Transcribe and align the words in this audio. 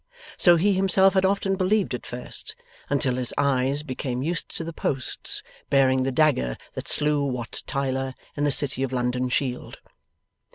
So 0.35 0.55
he 0.55 0.73
himself 0.73 1.13
had 1.13 1.25
often 1.25 1.55
believed 1.55 1.93
at 1.93 2.07
first, 2.07 2.55
until 2.89 3.17
his 3.17 3.35
eyes 3.37 3.83
became 3.83 4.23
used 4.23 4.49
to 4.57 4.63
the 4.63 4.73
posts, 4.73 5.43
bearing 5.69 6.01
the 6.01 6.11
dagger 6.11 6.57
that 6.73 6.87
slew 6.87 7.23
Wat 7.23 7.61
Tyler, 7.67 8.15
in 8.35 8.43
the 8.43 8.51
City 8.51 8.81
of 8.81 8.91
London 8.93 9.29
shield. 9.29 9.77